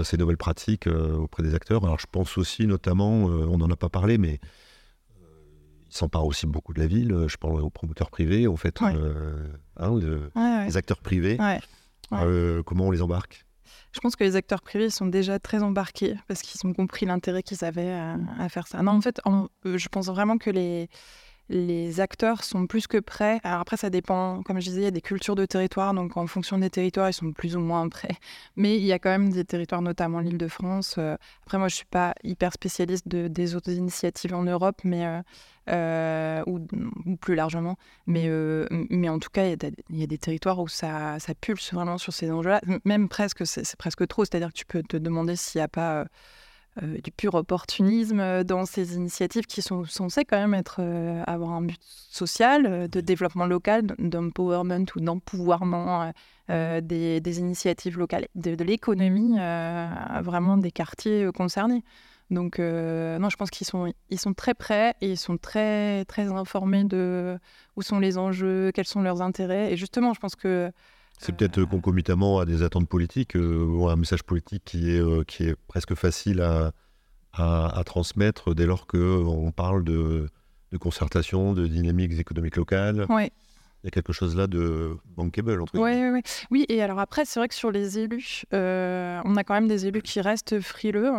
[0.02, 1.84] ces nouvelles pratiques auprès des acteurs?
[1.84, 4.40] Alors, je pense aussi, notamment, on n'en a pas parlé, mais
[5.20, 7.26] ils s'emparent aussi beaucoup de la ville.
[7.28, 11.36] Je parle aux promoteurs privés, en fait, hein, les acteurs privés.
[12.10, 13.44] comment on les embarque?
[13.92, 17.42] Je pense que les acteurs privés sont déjà très embarqués parce qu'ils ont compris l'intérêt
[17.42, 17.92] qu'ils avaient
[18.38, 18.82] à, faire ça.
[18.82, 19.20] Non, en fait,
[19.64, 20.88] je pense vraiment que les,
[21.52, 23.40] les acteurs sont plus que prêts.
[23.44, 26.16] Alors après, ça dépend, comme je disais, il y a des cultures de territoire, donc
[26.16, 28.16] en fonction des territoires, ils sont plus ou moins prêts.
[28.56, 30.96] Mais il y a quand même des territoires, notamment l'île de France.
[30.98, 34.80] Euh, après, moi, je ne suis pas hyper spécialiste de, des autres initiatives en Europe,
[34.84, 35.22] mais, euh,
[35.70, 37.76] euh, ou, plus largement.
[38.06, 38.28] Mais,
[38.90, 39.58] mais en tout cas, il
[39.90, 42.60] y, a des territoires où ça, ça pulse vraiment sur ces enjeux-là.
[42.84, 44.24] Même presque, c'est presque trop.
[44.24, 46.06] C'est-à-dire que tu peux te demander s'il n'y a pas
[46.82, 51.22] euh, du pur opportunisme euh, dans ces initiatives qui sont censées quand même être, euh,
[51.26, 56.12] avoir un but social, de développement local, d'empowerment ou d'empouvoirment
[56.48, 59.38] des, des, initiatives locales, de, de l'économie,
[60.22, 61.82] vraiment des quartiers concernés.
[62.30, 66.30] Donc, non, je pense qu'ils sont, ils sont très prêts et ils sont très, très
[66.30, 67.38] informés de
[67.76, 69.72] où sont les enjeux, quels sont leurs intérêts.
[69.72, 70.70] Et justement, je pense que
[71.22, 75.00] c'est peut-être euh, concomitamment à des attentes politiques euh, ou un message politique qui est,
[75.00, 76.72] euh, qui est presque facile à,
[77.32, 80.28] à, transmettre dès lors qu'on parle de,
[80.72, 83.06] de, concertation, de dynamiques économiques locales.
[83.08, 86.22] Il y a quelque chose là de bankable, entre Oui, oui, oui.
[86.50, 89.86] Oui, et alors après, c'est vrai que sur les élus, on a quand même des
[89.86, 91.10] élus qui restent frileux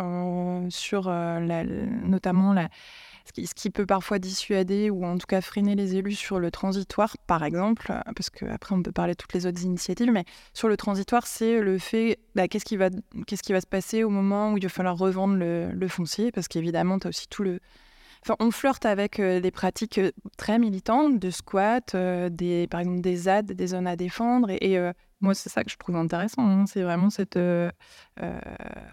[0.69, 2.69] sur la, notamment la,
[3.25, 7.15] ce qui, peut parfois dissuader ou en tout cas freiner les élus sur le transitoire,
[7.25, 10.67] par exemple, euh, parce qu'après on peut parler de toutes les autres initiatives, mais sur
[10.67, 14.63] le transitoire, c'est le fait, bah, qu'est-ce qui, va, se passer au moment où il
[14.63, 17.59] va falloir revendre le, foncier, parce qu'évidemment, tu as aussi tout le...
[18.21, 23.01] Enfin, on flirte avec euh, des pratiques euh, très militantes, de squat, des, par exemple
[23.01, 24.77] des ZAD, des zones à défendre, et,
[25.21, 26.45] moi, c'est ça que je trouve intéressant.
[26.45, 26.65] Hein.
[26.65, 27.39] C'est vraiment cette,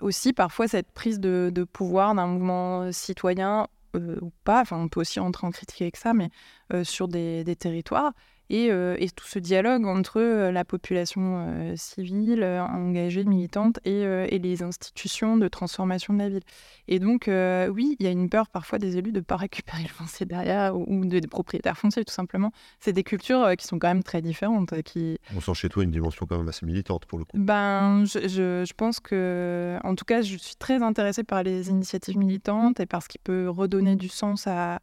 [0.00, 5.00] aussi parfois cette prise de pouvoir d'un mouvement citoyen euh, ou pas, enfin on peut
[5.00, 6.30] aussi entrer en critique avec ça, mais
[6.72, 8.12] euh, sur des, des territoires
[8.52, 14.62] euh, et, tout ce dialogue entre euh, la population euh, civile engagée, militante, et, les
[14.62, 16.42] institutions de transformation de la ville.
[16.88, 19.82] Et donc, oui, il y a une peur parfois des élus de ne pas récupérer
[19.82, 22.52] le foncier derrière ou, des propriétaires fonciers, tout simplement.
[22.80, 24.82] C'est des cultures qui sont quand même très différentes.
[24.82, 25.18] Qui...
[25.36, 27.36] On sent chez toi une dimension quand même assez militante pour le coup.
[27.38, 32.18] Ben, je, je pense que, en tout cas, je suis très intéressée par les initiatives
[32.18, 34.80] militantes et par ce qui peut redonner du sens à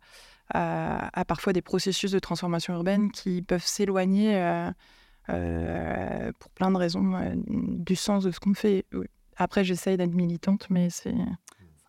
[0.54, 4.72] à, parfois des processus de transformation urbaine qui peuvent s'éloigner euh,
[5.30, 8.86] euh, pour plein de raisons euh, du sens de ce qu'on fait.
[9.36, 11.14] Après, j'essaye d'être militante, mais c'est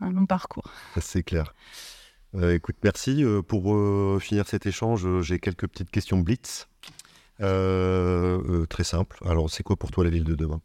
[0.01, 0.71] un long parcours.
[1.01, 1.55] C'est clair.
[2.42, 3.25] écoute, merci.
[3.47, 6.68] pour finir cet échange, j'ai quelques petites questions blitz.
[7.38, 9.18] très simple.
[9.25, 10.61] Alors, c'est quoi pour toi la ville de demain?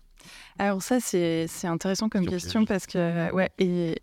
[0.59, 3.95] Alors ça, c'est intéressant comme question parce que ouais et,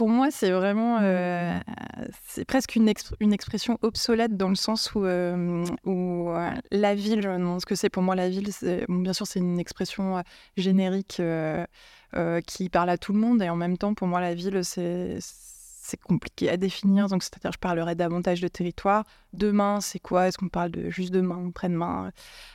[0.00, 1.60] pour moi, c'est vraiment, euh,
[2.26, 7.20] c'est presque une, une, expression obsolète dans le sens où, euh, où euh, la ville,
[7.20, 8.48] demande ce que c'est pour moi la ville.
[8.88, 10.22] bien sûr, c'est une expression
[10.56, 11.20] générique
[12.46, 15.18] qui parle à tout le monde et en même temps, pour moi, la ville, c'est
[15.20, 17.08] c'est compliqué à définir.
[17.08, 19.04] Donc, c'est-à-dire, je parlerai davantage de territoire.
[19.34, 20.28] Demain, c'est quoi?
[20.28, 22.10] Est-ce qu'on parle de juste demain, après-demain?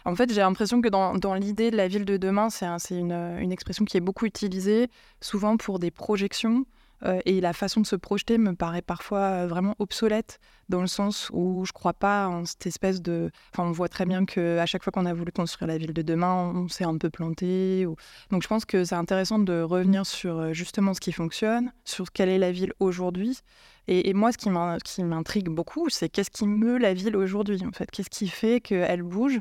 [0.05, 3.11] En fait, j'ai l'impression que dans, dans l'idée de la ville de demain, c'est une,
[3.11, 4.89] une, expression qui est beaucoup utilisée,
[5.21, 6.65] souvent pour des projections.
[7.05, 10.39] Euh, et la façon de se projeter me paraît parfois euh, vraiment obsolète,
[10.69, 13.29] dans le sens où je ne crois pas en cette espèce de.
[13.53, 16.01] Enfin, on voit très bien qu'à chaque fois qu'on a voulu construire la ville de
[16.01, 17.85] demain, on s'est un peu planté.
[18.31, 22.11] Donc je pense que c'est intéressant de revenir sur euh, justement ce qui fonctionne, sur
[22.11, 23.39] quelle est la ville aujourd'hui.
[23.87, 27.91] Et, moi, ce qui m'intrigue beaucoup, c'est qu'est-ce qui meut la ville aujourd'hui, en fait?
[27.91, 29.39] Qu'est-ce qui fait qu'elle bouge?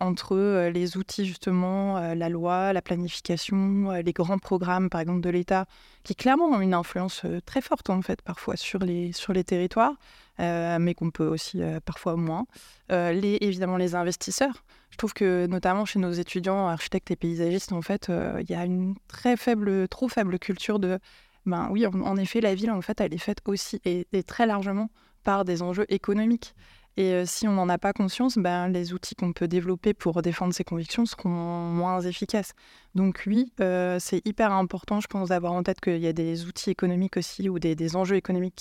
[0.00, 5.20] Entre euh, les outils justement, euh, la loi, la planification, les grands programmes par exemple
[5.20, 5.66] de l'État,
[6.04, 9.94] qui clairement ont une influence très forte en fait parfois sur les, sur les territoires,
[10.38, 12.46] mais qu'on peut aussi parfois moins.
[12.90, 14.64] les, évidemment les investisseurs.
[14.90, 18.10] Je trouve que notamment chez nos étudiants architectes et paysagistes, en fait,
[18.40, 20.98] il y a une très faible, trop faible culture de
[21.44, 24.90] ben oui, en, effet, la ville, en fait, elle est faite aussi et très largement
[25.24, 26.54] par des enjeux économiques.
[26.98, 30.20] Et euh, si on n'en a pas conscience, ben, les outils qu'on peut développer pour
[30.20, 32.54] défendre ses convictions seront moins efficaces.
[32.96, 36.46] Donc oui, euh, c'est hyper important, je pense, d'avoir en tête qu'il y a des
[36.46, 38.56] outils économiques aussi ou des, enjeux économiques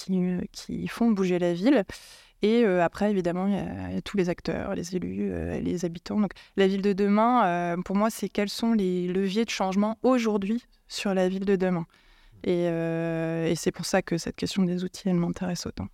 [0.51, 1.83] qui, font bouger la ville.
[2.43, 6.19] Et euh, après, évidemment, il y, a, tous les acteurs, les élus, les habitants.
[6.19, 10.63] Donc la ville de demain, pour moi, c'est quels sont les leviers de changement aujourd'hui
[10.87, 11.87] sur la ville de demain.
[12.43, 12.69] Et
[13.55, 15.87] c'est pour ça que cette question des outils, elle m'intéresse autant.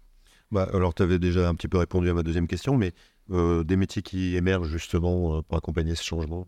[0.53, 2.91] Bah, alors, tu avais déjà un petit peu répondu à ma deuxième question, mais
[3.31, 6.45] euh, des métiers qui émergent justement euh, pour accompagner ce changement?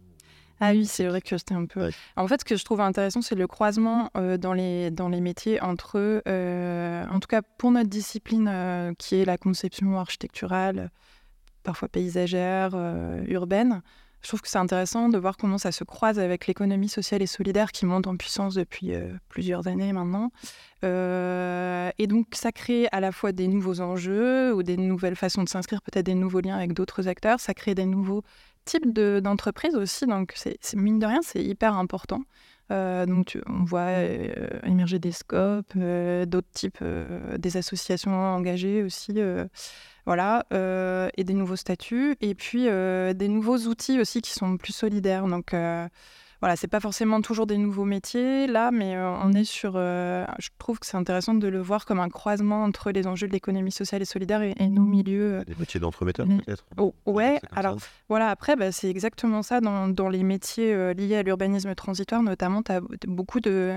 [0.60, 1.90] Ah oui, c'est vrai que c'était un peu.
[2.16, 5.22] En fait, ce que je trouve intéressant, c'est le croisement euh, dans, les, dans les
[5.22, 10.92] métiers entre, en tout cas pour notre discipline qui est la conception architecturale,
[11.64, 12.76] parfois paysagère,
[13.28, 13.82] urbaine.
[14.26, 17.28] Je trouve que c'est intéressant de voir comment ça se croise avec l'économie sociale et
[17.28, 18.92] solidaire qui monte en puissance depuis
[19.30, 20.32] plusieurs années maintenant.
[20.82, 25.50] et donc, ça crée à la fois des nouveaux enjeux ou des nouvelles façons de
[25.50, 27.40] s'inscrire, peut-être des nouveaux liens avec d'autres acteurs.
[27.40, 28.24] Ça crée des nouveaux
[28.66, 30.08] types d'entreprises aussi.
[30.08, 32.22] Donc, c'est mine de rien, c'est hyper important.
[32.72, 36.84] Euh, donc, on voit euh, émerger des scopes, euh, d'autres types,
[37.38, 39.20] des associations engagées aussi,
[40.06, 40.46] voilà,
[41.18, 45.28] et des nouveaux statuts, et puis des nouveaux outils aussi qui sont plus solidaires.
[45.28, 45.54] Donc,
[46.46, 49.74] voilà, c'est pas forcément toujours des nouveaux métiers là, mais euh, on est sur.
[49.78, 53.28] Euh, je trouve que c'est intéressant de le voir comme un croisement entre les enjeux
[53.28, 55.38] de l'économie sociale et solidaire et, nos milieux.
[55.38, 56.64] Euh, des métiers d'entremetteurs peut-être.
[56.78, 57.42] Oh, ouais.
[57.56, 57.78] Alors
[58.10, 62.62] voilà, après, bah, c'est exactement ça dans, dans les métiers liés à l'urbanisme transitoire, notamment,
[62.62, 63.74] tu as beaucoup de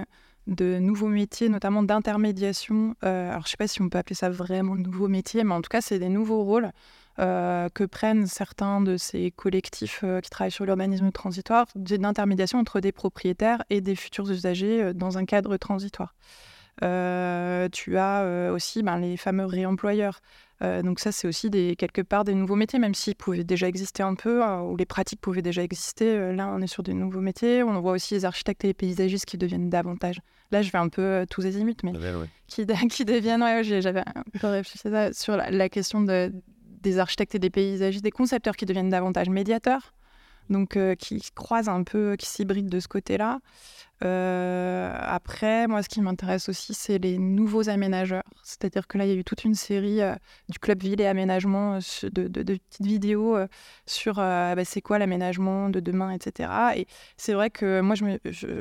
[0.47, 2.97] de nouveaux métiers, notamment d'intermédiation.
[3.01, 5.55] alors, je ne sais pas si on peut appeler ça vraiment de nouveaux métiers, mais
[5.55, 6.71] en tout cas, c'est des nouveaux rôles
[7.21, 12.79] euh, que prennent certains de ces collectifs euh, qui travaillent sur l'urbanisme transitoire, d'intermédiation entre
[12.79, 16.15] des propriétaires et des futurs usagers euh, dans un cadre transitoire.
[16.81, 20.21] tu as aussi ben, les fameux réemployeurs.
[20.61, 24.05] donc ça, c'est aussi des, quelque part des nouveaux métiers, même s'ils pouvaient déjà exister
[24.05, 26.33] un peu, ou les pratiques pouvaient déjà exister.
[26.33, 27.65] là, on est sur des nouveaux métiers.
[27.65, 30.21] On voit aussi les architectes et les paysagistes qui deviennent davantage.
[30.53, 31.93] Là, je vais un peu tous azimuts, mais
[32.47, 33.43] qui, qui, deviennent...
[33.43, 36.33] Ouais, J'avais un peu réfléchi ça, sur la question de,
[36.83, 39.95] des architectes et des paysagistes, des concepteurs qui deviennent davantage médiateurs,
[40.51, 43.41] donc euh, qui croisent un peu, qui s'hybrident de ce côté-là.
[44.05, 48.23] Euh, après, moi, ce qui m'intéresse aussi, c'est les nouveaux aménageurs.
[48.45, 50.15] C'est-à-dire que là, il y a eu toute une série euh,
[50.49, 53.37] du Club Ville et Aménagement de, petites vidéos
[53.87, 56.51] sur bah, c'est quoi l'aménagement de demain, etc.
[56.77, 56.87] Et
[57.17, 57.97] c'est vrai que moi,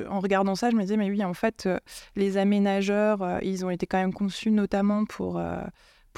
[0.10, 1.70] en regardant ça, je me disais, mais oui, en fait,
[2.16, 5.40] les aménageurs, ils ont été quand même conçus notamment pour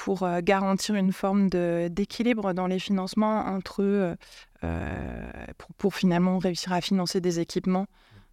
[0.00, 4.16] pour euh, garantir une forme d'équilibre dans les financements entre eux,
[4.64, 5.30] euh,
[5.76, 7.86] pour, finalement réussir à financer des équipements.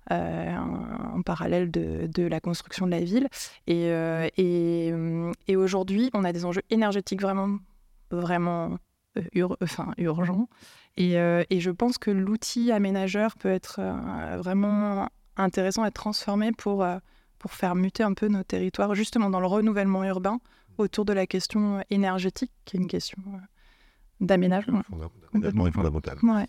[0.10, 3.28] Euh, en, parallèle de, la construction de la ville.
[3.68, 3.90] Et,
[4.38, 7.58] et, aujourd'hui, on a des enjeux énergétiques vraiment,
[8.10, 8.78] vraiment
[9.60, 10.48] enfin, urgents.
[10.96, 13.82] Et, et, je pense que l'outil aménageur peut être
[14.38, 16.86] vraiment intéressant à transformer pour,
[17.38, 20.40] pour faire muter un peu nos territoires, justement dans le renouvellement urbain,
[20.78, 23.38] autour de la question énergétique, qui est une question euh,
[24.22, 24.82] d'aménagement.
[25.32, 26.18] Complètement fondamental.
[26.24, 26.48] Ouais.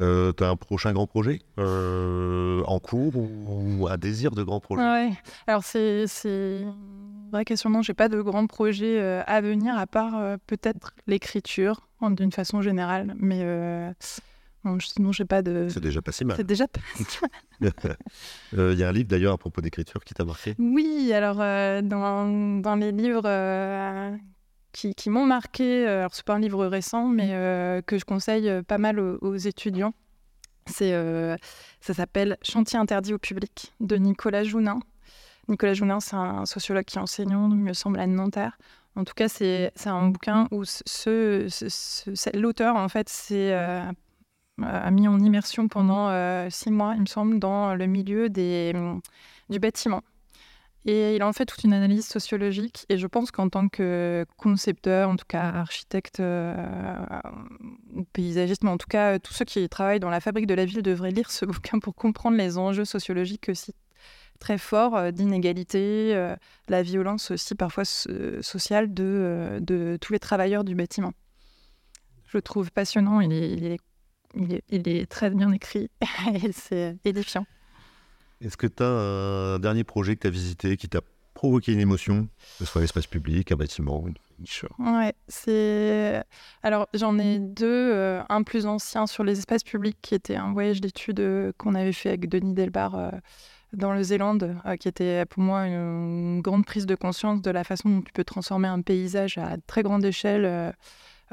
[0.00, 4.60] Euh, tu as un prochain grand projet euh, en cours ou, un désir de grand
[4.60, 4.82] projet?
[4.82, 5.10] Ouais.
[5.46, 7.70] Alors, c'est une vraie question.
[7.70, 12.60] Non, je n'ai pas de grand projet à venir, à part peut-être l'écriture, d'une façon
[12.60, 13.14] générale.
[13.18, 13.42] Mais
[14.80, 15.68] sinon, j'ai pas de.
[15.70, 16.36] C'est déjà pas si mal.
[16.36, 16.80] C'est déjà pas
[17.60, 21.40] Il euh, y a un livre d'ailleurs à propos d'écriture qui t'a marqué Oui, alors
[21.40, 24.14] euh, dans, dans, les livres euh,
[24.72, 27.28] qui, qui m'ont marqué, alors c'est pas un livre récent, mais
[27.86, 29.94] que je conseille pas mal aux, étudiants,
[30.66, 30.92] c'est
[31.80, 34.80] ça s'appelle Chantier interdit au public de Nicolas Jounin.
[35.48, 38.58] Nicolas Jounin, c'est un sociologue qui est enseignant, il me semble, à Nanterre.
[38.96, 43.52] En tout cas, c'est un bouquin où ce, ce, l'auteur, en fait, c'est
[44.62, 48.72] a mis en immersion pendant euh, six mois, il me semble, dans le milieu des,
[48.74, 49.00] mm,
[49.50, 50.02] du bâtiment.
[50.86, 52.86] Et il a en fait toute une analyse sociologique.
[52.88, 56.54] Et je pense qu'en tant que concepteur, en tout cas architecte euh,
[57.92, 60.64] ou paysagiste, mais en tout cas tous ceux qui travaillent dans la fabrique de la
[60.64, 63.74] ville devraient lire ce bouquin pour comprendre les enjeux sociologiques aussi
[64.38, 66.14] très forts euh, d'inégalité,
[66.68, 71.12] la violence aussi parfois sociale de, de tous les travailleurs du bâtiment.
[72.26, 73.78] Je le trouve passionnant, il est
[74.36, 75.90] il est, très bien écrit
[76.44, 77.46] et c'est édifiant.
[78.40, 81.00] Est-ce que tu as un dernier projet que tu as visité qui t'a
[81.36, 86.24] provoqué une émotion, que ce soit l'espace public, un bâtiment, une niche Ouais, c'est.
[86.62, 87.92] Alors j'en ai deux.
[87.92, 91.74] Euh, un plus ancien sur les espaces publics qui était un voyage d'études euh, qu'on
[91.74, 92.94] avait fait avec Denis Delbar.
[92.96, 93.10] Euh,
[93.72, 97.90] dans le Zélande, qui était pour moi une, grande prise de conscience de la façon
[97.90, 100.72] dont tu peux transformer un paysage à très grande échelle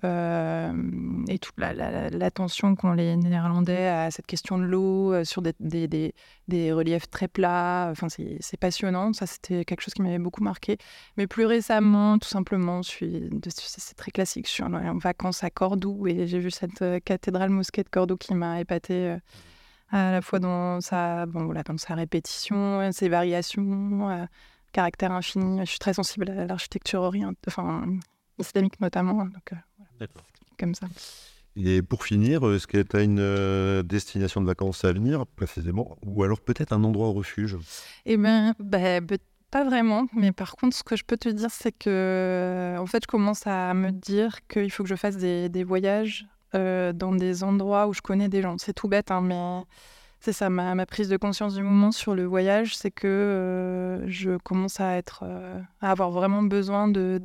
[0.01, 6.71] et toute l'attention la, qu'ont les Néerlandais à cette question de l'eau, euh, sur des,
[6.71, 7.89] reliefs très plats.
[7.91, 9.13] Enfin, c'est passionnant.
[9.13, 10.77] Ça, c'était quelque chose qui m'avait beaucoup marqué.
[11.17, 13.29] Mais plus récemment, tout simplement, c'est
[13.95, 14.47] très classique.
[14.47, 18.17] Je suis en, vacances à Cordoue et j'ai vu cette euh, cathédrale mosquée de Cordoue
[18.17, 19.15] qui m'a épaté
[19.91, 24.27] à la fois dans sa, bon, voilà, dans sa répétition, ses variations,
[24.71, 25.59] caractère infini.
[25.59, 27.85] Je suis très sensible à l'architecture orientale, enfin,
[28.39, 29.25] islamique notamment.
[29.25, 29.53] Donc,
[30.57, 30.87] comme ça.
[31.55, 35.97] Et pour finir, est-ce que tu as une euh, destination de vacances à venir précisément
[36.03, 37.57] Ou alors peut-être un endroit refuge?
[38.05, 39.01] Eh bien, bah,
[39.51, 40.07] pas vraiment.
[40.13, 43.45] Mais par contre, ce que je peux te dire, c'est que en fait, je commence
[43.45, 48.01] à me dire qu'il faut que je fasse des, voyages dans des endroits où je
[48.01, 48.57] connais des gens.
[48.57, 49.63] C'est tout bête, hein, mais
[50.23, 54.37] c'est ça, ma, prise de conscience du moment sur le voyage, c'est que euh, je
[54.37, 57.21] commence à être, euh, à avoir vraiment besoin de,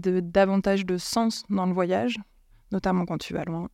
[0.00, 2.16] de, davantage de sens dans le voyage,
[2.72, 3.68] notamment quand tu vas loin.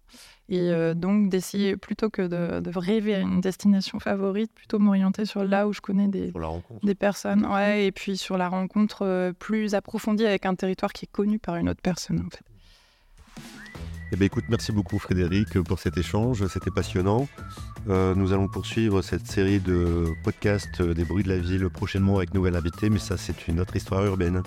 [0.49, 5.45] Et euh, donc d'essayer, plutôt que de, rêver à une destination favorite, plutôt m'orienter sur
[5.45, 6.33] là où je connais des,
[6.83, 7.47] des personnes.
[7.47, 11.57] Ouais, et puis sur la rencontre plus approfondie avec un territoire qui est connu par
[11.57, 12.45] une autre personne, en fait.
[14.13, 17.29] Eh bien, écoute, merci beaucoup Frédéric pour cet échange, c'était passionnant.
[17.89, 22.35] Euh, nous allons poursuivre cette série de podcasts des bruits de la ville prochainement avec
[22.35, 24.43] nouvelle invitée, mais ça c'est une autre histoire urbaine.